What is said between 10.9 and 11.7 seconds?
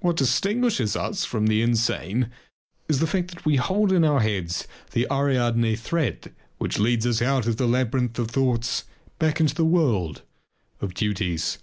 duties.